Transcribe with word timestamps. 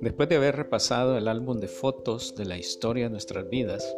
Después 0.00 0.30
de 0.30 0.36
haber 0.36 0.56
repasado 0.56 1.18
el 1.18 1.28
álbum 1.28 1.60
de 1.60 1.68
fotos 1.68 2.34
de 2.34 2.46
la 2.46 2.56
historia 2.56 3.04
de 3.04 3.10
nuestras 3.10 3.46
vidas, 3.50 3.94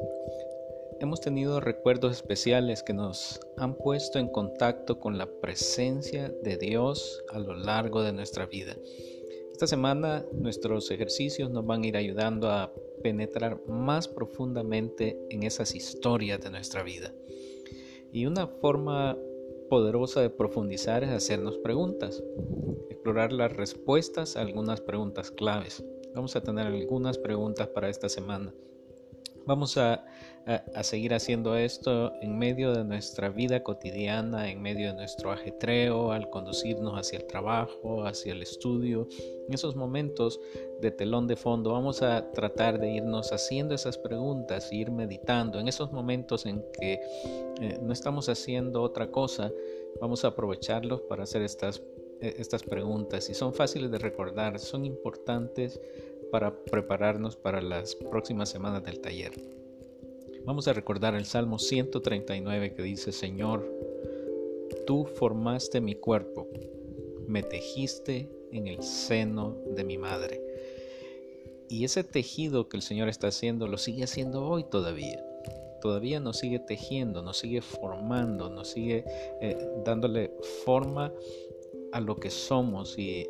hemos 0.98 1.20
tenido 1.20 1.60
recuerdos 1.60 2.16
especiales 2.16 2.82
que 2.82 2.92
nos 2.92 3.38
han 3.56 3.76
puesto 3.76 4.18
en 4.18 4.28
contacto 4.28 4.98
con 4.98 5.16
la 5.16 5.26
presencia 5.26 6.28
de 6.28 6.56
Dios 6.56 7.22
a 7.30 7.38
lo 7.38 7.54
largo 7.54 8.02
de 8.02 8.12
nuestra 8.12 8.46
vida. 8.46 8.76
Esta 9.52 9.68
semana 9.68 10.26
nuestros 10.32 10.90
ejercicios 10.90 11.50
nos 11.50 11.64
van 11.64 11.84
a 11.84 11.86
ir 11.86 11.96
ayudando 11.96 12.50
a 12.50 12.72
penetrar 13.04 13.60
más 13.68 14.08
profundamente 14.08 15.16
en 15.30 15.44
esas 15.44 15.72
historias 15.76 16.40
de 16.40 16.50
nuestra 16.50 16.82
vida. 16.82 17.14
Y 18.12 18.26
una 18.26 18.48
forma 18.48 19.16
poderosa 19.70 20.20
de 20.20 20.30
profundizar 20.30 21.04
es 21.04 21.10
hacernos 21.10 21.58
preguntas, 21.58 22.22
explorar 23.02 23.32
las 23.32 23.52
respuestas 23.52 24.36
a 24.36 24.42
algunas 24.42 24.80
preguntas 24.80 25.32
claves. 25.32 25.84
Vamos 26.14 26.36
a 26.36 26.40
tener 26.40 26.68
algunas 26.68 27.18
preguntas 27.18 27.66
para 27.66 27.88
esta 27.88 28.08
semana. 28.08 28.54
Vamos 29.44 29.76
a, 29.76 30.04
seguir 30.82 31.12
haciendo 31.12 31.56
esto 31.56 32.12
en 32.20 32.38
medio 32.38 32.72
de 32.72 32.84
nuestra 32.84 33.28
vida 33.28 33.64
cotidiana, 33.64 34.52
en 34.52 34.62
medio 34.62 34.90
de 34.90 34.94
nuestro 34.94 35.32
ajetreo, 35.32 36.12
al 36.12 36.30
conducirnos 36.30 36.94
hacia 36.96 37.18
el 37.18 37.26
trabajo, 37.26 38.04
hacia 38.04 38.34
el 38.34 38.42
estudio. 38.42 39.08
En 39.48 39.54
esos 39.54 39.74
momentos 39.74 40.38
de 40.80 40.92
telón 40.92 41.26
de 41.26 41.34
fondo 41.34 41.72
vamos 41.72 42.02
a 42.02 42.30
tratar 42.30 42.78
de 42.78 42.92
irnos 42.92 43.32
haciendo 43.32 43.74
esas 43.74 43.98
preguntas, 43.98 44.72
ir 44.72 44.92
meditando. 44.92 45.58
En 45.58 45.66
esos 45.66 45.90
momentos 45.90 46.46
en 46.46 46.64
que 46.72 47.00
eh, 47.60 47.78
no 47.82 47.92
estamos 47.92 48.28
haciendo 48.28 48.80
otra 48.80 49.10
cosa, 49.10 49.50
vamos 50.00 50.24
a 50.24 50.28
aprovecharlos 50.28 51.00
para 51.02 51.24
hacer 51.24 51.42
estas, 51.42 51.82
estas 52.22 52.62
preguntas. 52.62 53.28
Y 53.30 53.34
son 53.34 53.52
fáciles 53.52 53.90
de 53.90 53.98
recordar, 53.98 54.58
son 54.58 54.84
importantes 54.84 55.80
para 56.30 56.54
prepararnos 56.64 57.36
para 57.36 57.60
las 57.60 57.94
próximas 57.94 58.48
semanas 58.48 58.82
del 58.84 59.00
taller. 59.00 59.32
Vamos 60.44 60.66
a 60.66 60.72
recordar 60.72 61.14
el 61.14 61.24
Salmo 61.24 61.58
139 61.58 62.74
que 62.74 62.82
dice, 62.82 63.12
Señor, 63.12 63.64
tú 64.86 65.04
formaste 65.04 65.80
mi 65.80 65.94
cuerpo, 65.94 66.48
me 67.26 67.42
tejiste 67.42 68.28
en 68.50 68.66
el 68.66 68.82
seno 68.82 69.56
de 69.66 69.84
mi 69.84 69.98
madre. 69.98 70.40
Y 71.68 71.84
ese 71.84 72.04
tejido 72.04 72.68
que 72.68 72.76
el 72.76 72.82
Señor 72.82 73.08
está 73.08 73.28
haciendo 73.28 73.66
lo 73.66 73.78
sigue 73.78 74.04
haciendo 74.04 74.44
hoy 74.44 74.64
todavía. 74.64 75.24
Todavía 75.80 76.20
nos 76.20 76.38
sigue 76.38 76.60
tejiendo, 76.60 77.22
nos 77.22 77.38
sigue 77.38 77.60
formando, 77.60 78.50
nos 78.50 78.68
sigue 78.68 79.04
eh, 79.40 79.56
dándole 79.84 80.30
forma 80.64 81.12
a 81.92 82.00
lo 82.00 82.16
que 82.16 82.30
somos 82.30 82.98
y 82.98 83.28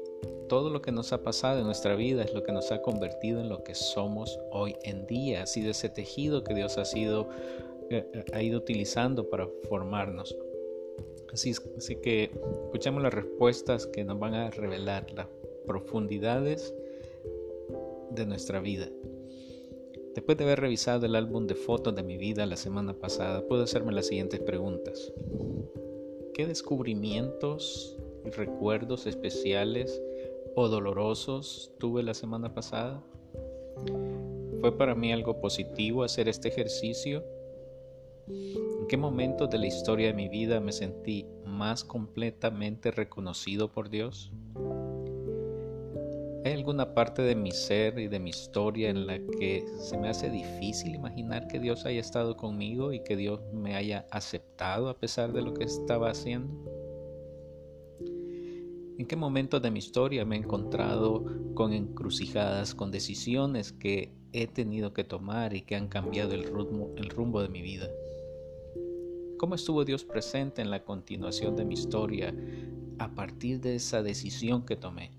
todo 0.48 0.70
lo 0.70 0.82
que 0.82 0.92
nos 0.92 1.12
ha 1.12 1.22
pasado 1.22 1.58
en 1.58 1.64
nuestra 1.64 1.96
vida 1.96 2.22
es 2.22 2.34
lo 2.34 2.42
que 2.42 2.52
nos 2.52 2.70
ha 2.72 2.82
convertido 2.82 3.40
en 3.40 3.48
lo 3.48 3.64
que 3.64 3.74
somos 3.74 4.38
hoy 4.50 4.76
en 4.82 5.06
día. 5.06 5.42
Ha 5.42 5.46
sido 5.46 5.70
ese 5.70 5.88
tejido 5.88 6.44
que 6.44 6.54
Dios 6.54 6.78
ha, 6.78 6.84
sido, 6.84 7.28
eh, 7.90 8.06
eh, 8.12 8.24
ha 8.32 8.42
ido 8.42 8.58
utilizando 8.58 9.28
para 9.28 9.48
formarnos. 9.68 10.36
Así, 11.32 11.54
así 11.76 11.96
que 11.96 12.30
escuchemos 12.64 13.02
las 13.02 13.14
respuestas 13.14 13.86
que 13.86 14.04
nos 14.04 14.18
van 14.18 14.34
a 14.34 14.50
revelar 14.50 15.10
las 15.12 15.26
profundidades 15.66 16.74
de 18.10 18.26
nuestra 18.26 18.60
vida. 18.60 18.88
Después 20.14 20.36
de 20.36 20.44
haber 20.44 20.60
revisado 20.60 21.06
el 21.06 21.16
álbum 21.16 21.46
de 21.46 21.54
fotos 21.54 21.94
de 21.94 22.02
mi 22.02 22.18
vida 22.18 22.44
la 22.44 22.56
semana 22.56 22.92
pasada, 22.92 23.46
puedo 23.46 23.62
hacerme 23.62 23.92
las 23.92 24.08
siguientes 24.08 24.40
preguntas. 24.40 25.10
¿Qué 26.34 26.46
descubrimientos 26.46 27.96
recuerdos 28.24 29.06
especiales 29.06 30.02
o 30.54 30.68
dolorosos 30.68 31.72
tuve 31.78 32.02
la 32.02 32.14
semana 32.14 32.54
pasada? 32.54 33.02
¿Fue 34.60 34.76
para 34.76 34.94
mí 34.94 35.12
algo 35.12 35.40
positivo 35.40 36.04
hacer 36.04 36.28
este 36.28 36.48
ejercicio? 36.48 37.24
¿En 38.28 38.86
qué 38.88 38.96
momentos 38.96 39.50
de 39.50 39.58
la 39.58 39.66
historia 39.66 40.08
de 40.08 40.14
mi 40.14 40.28
vida 40.28 40.60
me 40.60 40.72
sentí 40.72 41.26
más 41.44 41.84
completamente 41.84 42.90
reconocido 42.90 43.72
por 43.72 43.90
Dios? 43.90 44.32
¿Hay 46.44 46.52
alguna 46.52 46.92
parte 46.94 47.22
de 47.22 47.36
mi 47.36 47.52
ser 47.52 47.98
y 48.00 48.08
de 48.08 48.18
mi 48.18 48.30
historia 48.30 48.90
en 48.90 49.06
la 49.06 49.18
que 49.18 49.64
se 49.78 49.96
me 49.96 50.08
hace 50.08 50.28
difícil 50.28 50.94
imaginar 50.94 51.46
que 51.46 51.60
Dios 51.60 51.86
haya 51.86 52.00
estado 52.00 52.36
conmigo 52.36 52.92
y 52.92 53.00
que 53.00 53.16
Dios 53.16 53.40
me 53.52 53.76
haya 53.76 54.06
aceptado 54.10 54.88
a 54.88 54.98
pesar 54.98 55.32
de 55.32 55.42
lo 55.42 55.54
que 55.54 55.64
estaba 55.64 56.10
haciendo? 56.10 56.71
¿En 58.98 59.06
qué 59.06 59.16
momento 59.16 59.58
de 59.58 59.70
mi 59.70 59.78
historia 59.78 60.24
me 60.24 60.36
he 60.36 60.38
encontrado 60.38 61.24
con 61.54 61.72
encrucijadas, 61.72 62.74
con 62.74 62.90
decisiones 62.90 63.72
que 63.72 64.12
he 64.32 64.46
tenido 64.46 64.92
que 64.92 65.04
tomar 65.04 65.54
y 65.54 65.62
que 65.62 65.76
han 65.76 65.88
cambiado 65.88 66.34
el 66.34 66.44
rumbo, 66.44 66.94
el 66.96 67.08
rumbo 67.08 67.42
de 67.42 67.48
mi 67.48 67.62
vida? 67.62 67.88
¿Cómo 69.38 69.54
estuvo 69.54 69.84
Dios 69.84 70.04
presente 70.04 70.62
en 70.62 70.70
la 70.70 70.84
continuación 70.84 71.56
de 71.56 71.64
mi 71.64 71.74
historia 71.74 72.34
a 72.98 73.14
partir 73.14 73.60
de 73.60 73.76
esa 73.76 74.02
decisión 74.02 74.64
que 74.64 74.76
tomé? 74.76 75.10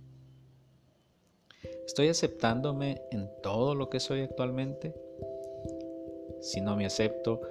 ¿Estoy 1.85 2.07
aceptándome 2.07 3.01
en 3.11 3.27
todo 3.41 3.75
lo 3.75 3.89
que 3.89 3.99
soy 3.99 4.21
actualmente? 4.21 4.93
Si 6.41 6.61
no 6.61 6.75
me 6.75 6.85
acepto, 6.85 7.41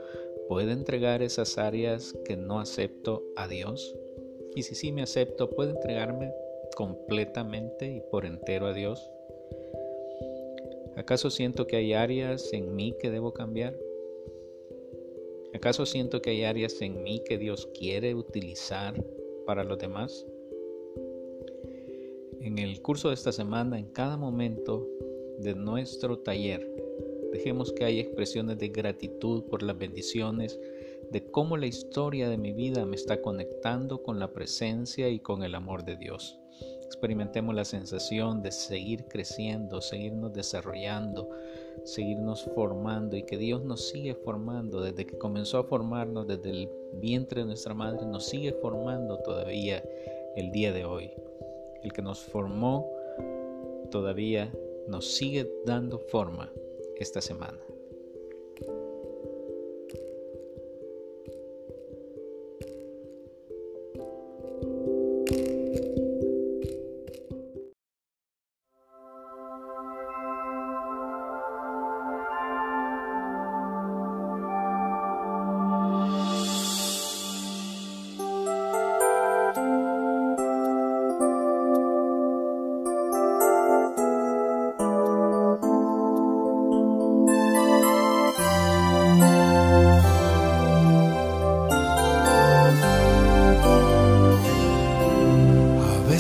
¿puedo 0.48 0.70
entregar 0.70 1.22
esas 1.22 1.58
áreas 1.58 2.14
que 2.24 2.36
no 2.36 2.60
acepto 2.60 3.22
a 3.36 3.48
Dios? 3.48 3.94
Y 4.54 4.62
si 4.62 4.74
sí 4.74 4.92
me 4.92 5.02
acepto, 5.02 5.50
¿puedo 5.50 5.70
entregarme 5.70 6.32
completamente 6.76 7.90
y 7.90 8.00
por 8.10 8.26
entero 8.26 8.66
a 8.66 8.72
Dios? 8.72 9.10
¿Acaso 10.96 11.30
siento 11.30 11.66
que 11.66 11.76
hay 11.76 11.94
áreas 11.94 12.52
en 12.52 12.74
mí 12.74 12.94
que 13.00 13.10
debo 13.10 13.32
cambiar? 13.32 13.74
¿Acaso 15.54 15.86
siento 15.86 16.20
que 16.20 16.30
hay 16.30 16.44
áreas 16.44 16.80
en 16.82 17.02
mí 17.02 17.22
que 17.24 17.38
Dios 17.38 17.68
quiere 17.78 18.14
utilizar 18.14 19.02
para 19.46 19.64
los 19.64 19.78
demás? 19.78 20.26
En 22.40 22.58
el 22.58 22.82
curso 22.82 23.08
de 23.08 23.14
esta 23.14 23.32
semana, 23.32 23.78
en 23.78 23.86
cada 23.86 24.16
momento 24.16 24.86
de 25.38 25.54
nuestro 25.54 26.18
taller, 26.18 26.68
dejemos 27.32 27.72
que 27.72 27.84
haya 27.84 28.02
expresiones 28.02 28.58
de 28.58 28.68
gratitud 28.68 29.44
por 29.44 29.62
las 29.62 29.78
bendiciones 29.78 30.58
de 31.12 31.30
cómo 31.30 31.58
la 31.58 31.66
historia 31.66 32.30
de 32.30 32.38
mi 32.38 32.52
vida 32.52 32.86
me 32.86 32.96
está 32.96 33.20
conectando 33.20 34.02
con 34.02 34.18
la 34.18 34.32
presencia 34.32 35.10
y 35.10 35.20
con 35.20 35.44
el 35.44 35.54
amor 35.54 35.84
de 35.84 35.96
Dios. 35.96 36.40
Experimentemos 36.82 37.54
la 37.54 37.66
sensación 37.66 38.42
de 38.42 38.50
seguir 38.50 39.04
creciendo, 39.04 39.82
seguirnos 39.82 40.32
desarrollando, 40.32 41.28
seguirnos 41.84 42.44
formando 42.54 43.16
y 43.16 43.24
que 43.24 43.36
Dios 43.36 43.62
nos 43.62 43.88
sigue 43.88 44.14
formando 44.14 44.80
desde 44.80 45.04
que 45.04 45.18
comenzó 45.18 45.58
a 45.58 45.64
formarnos 45.64 46.26
desde 46.26 46.48
el 46.48 46.70
vientre 46.94 47.42
de 47.42 47.46
nuestra 47.46 47.74
madre, 47.74 48.06
nos 48.06 48.26
sigue 48.26 48.52
formando 48.52 49.18
todavía 49.18 49.82
el 50.36 50.50
día 50.50 50.72
de 50.72 50.86
hoy. 50.86 51.10
El 51.82 51.92
que 51.92 52.00
nos 52.00 52.20
formó 52.20 52.90
todavía 53.90 54.50
nos 54.88 55.12
sigue 55.12 55.50
dando 55.66 55.98
forma 55.98 56.50
esta 56.98 57.20
semana. 57.20 57.58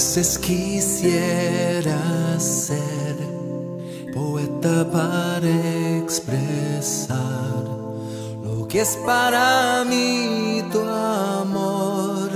Veces 0.02 0.36
quisiera 0.36 1.96
ser 2.40 3.14
poeta 4.12 4.84
para 4.90 5.46
expresar 6.02 7.62
lo 8.42 8.66
que 8.66 8.80
es 8.80 8.98
para 9.06 9.84
mí 9.84 10.64
tu 10.72 10.80
amor, 10.80 12.30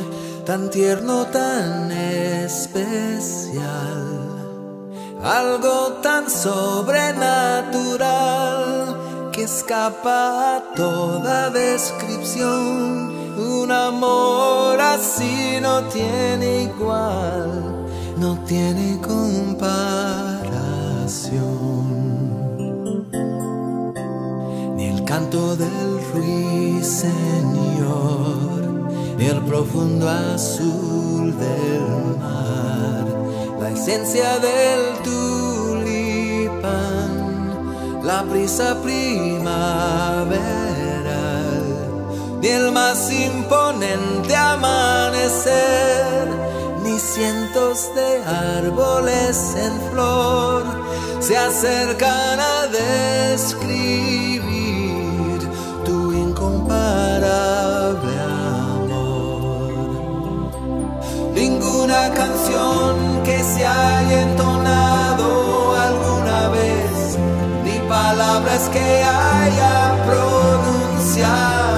tan 0.45 0.71
tierno, 0.71 1.27
tan 1.27 1.91
especial, 1.91 3.65
algo 5.25 5.95
tan 6.05 6.31
sobrenatural 6.31 9.31
que 9.33 9.43
escapa 9.43 10.59
a 10.59 10.63
toda 10.77 11.51
descripción 11.51 13.16
un 13.37 13.71
amor 13.71 14.81
así 14.81 15.59
no 15.61 15.83
tiene 15.85 16.63
igual, 16.63 17.87
no 18.17 18.39
tiene 18.47 18.99
comparación. 19.01 19.97
Ni 24.77 24.87
el 24.87 25.05
canto 25.05 25.57
del 25.57 26.01
ruiseñor, 26.13 27.27
ni 29.19 29.27
el 29.27 29.43
profundo 29.43 30.09
azul 30.09 31.35
del 31.39 32.17
mar, 32.19 33.05
la 33.61 33.71
esencia 33.71 34.39
del 34.39 34.99
tulipán, 35.05 36.63
la 38.03 38.23
brisa 38.23 38.81
primaveral, 38.83 40.76
ni 42.47 42.53
el 42.53 42.71
más 42.71 43.11
imponente 43.11 44.37
amanecer 44.37 46.29
ni 46.85 46.97
cientos 46.99 47.91
de 47.95 48.23
árboles 48.25 49.55
en 49.57 49.81
flor 49.91 50.63
se 51.19 51.37
acercan 51.37 52.39
a 52.39 52.69
describir 52.69 53.51
tu 55.85 56.13
incomparable 56.13 58.13
amor. 58.81 59.73
Ninguna 61.35 62.15
canción 62.15 63.23
que 63.25 63.43
se 63.43 63.67
haya 63.67 64.23
entonado 64.23 65.75
alguna 65.89 66.49
vez, 66.51 67.19
ni 67.65 67.77
palabras 67.89 68.69
que 68.69 69.03
haya 69.03 69.97
pronunciado 70.07 71.76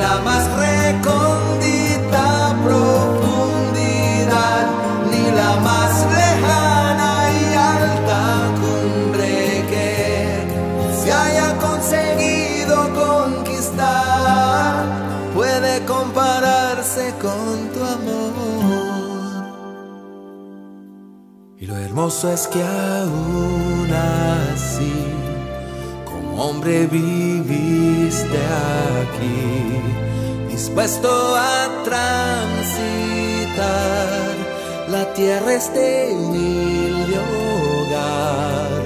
la 0.00 0.14
más 0.20 0.44
recondita 0.66 2.24
profundidad, 2.64 4.64
ni 5.10 5.24
la 5.40 5.52
más 5.68 5.92
lejana 6.18 7.10
y 7.40 7.42
alta 7.76 8.22
cumbre 8.62 9.34
que 9.72 9.92
se 11.00 11.08
haya 11.12 11.48
conseguido 11.58 12.76
conquistar, 13.04 14.72
puede 15.34 15.72
compararse 15.84 17.04
con 17.20 17.68
tu 17.74 17.80
amor. 17.84 18.30
Y 21.58 21.66
lo 21.66 21.76
hermoso 21.76 22.32
es 22.32 22.48
que 22.48 22.62
aún 22.62 23.90
así, 23.92 24.94
como 26.06 26.42
hombre 26.42 26.86
viviste 28.30 28.38
aquí 29.02 29.40
dispuesto 30.48 31.36
a 31.36 31.68
transitar 31.84 32.78
la 34.88 35.12
tierra 35.14 35.54
este 35.54 36.10
humilde 36.12 37.18
hogar 37.18 38.82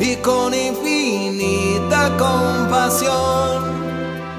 y 0.00 0.16
con 0.16 0.54
infinita 0.54 2.16
compasión 2.18 3.76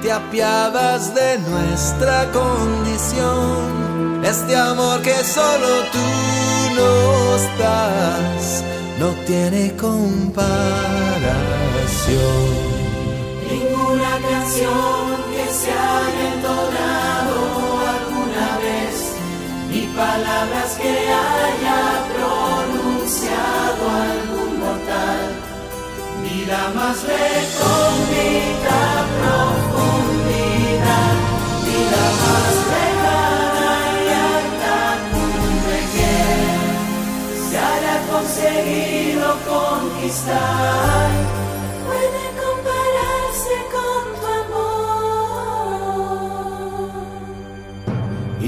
te 0.02 0.12
apiadas 0.12 1.14
de 1.14 1.38
nuestra 1.38 2.30
condición. 2.30 4.22
Este 4.24 4.54
amor 4.56 5.02
que 5.02 5.24
solo 5.24 5.82
tú 5.92 5.98
nos 6.76 7.42
das 7.58 8.62
no 9.00 9.08
tiene 9.26 9.74
comparación. 9.76 10.68
Que 14.58 14.64
se 14.64 15.70
haya 15.70 16.34
entonado 16.34 17.38
alguna 17.94 18.58
vez, 18.58 19.14
ni 19.70 19.82
palabras 19.94 20.76
que 20.82 20.90
haya 20.90 21.80
pronunciado 22.12 23.82
algún 23.88 24.58
mortal, 24.58 25.26
ni 26.24 26.44
la 26.46 26.70
más 26.74 27.04
recóndita 27.04 27.87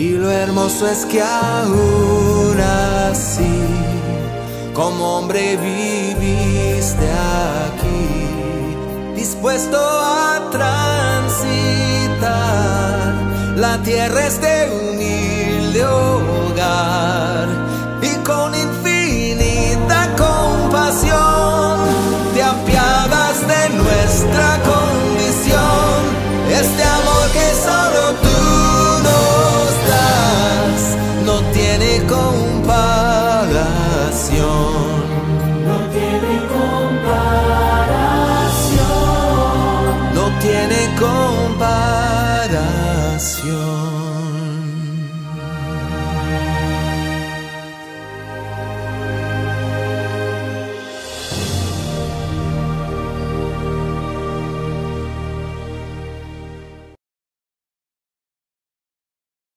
Y 0.00 0.12
lo 0.12 0.30
hermoso 0.30 0.88
es 0.88 1.04
que 1.04 1.20
aún 1.20 2.58
así, 2.58 3.66
como 4.72 5.18
hombre 5.18 5.58
viviste 5.58 7.06
aquí, 7.66 8.08
dispuesto 9.14 9.76
a 9.76 10.48
transitar. 10.50 11.50
La 13.56 13.76
tierra 13.82 14.26
este 14.26 14.70
humilde 14.72 15.84